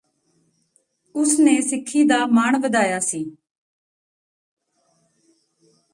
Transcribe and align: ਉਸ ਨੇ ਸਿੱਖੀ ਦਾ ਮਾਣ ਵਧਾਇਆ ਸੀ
ਉਸ 1.15 1.39
ਨੇ 1.39 1.59
ਸਿੱਖੀ 1.61 2.03
ਦਾ 2.03 2.25
ਮਾਣ 2.25 2.59
ਵਧਾਇਆ 2.59 2.99
ਸੀ 2.99 3.23